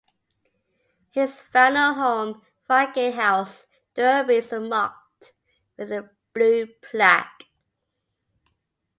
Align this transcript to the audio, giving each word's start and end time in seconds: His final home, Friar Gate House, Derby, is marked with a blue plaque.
His 1.11 1.39
final 1.39 1.93
home, 1.93 2.41
Friar 2.65 2.91
Gate 2.91 3.13
House, 3.13 3.65
Derby, 3.93 4.37
is 4.37 4.51
marked 4.51 5.31
with 5.77 5.91
a 5.91 6.09
blue 6.33 6.65
plaque. 6.81 7.43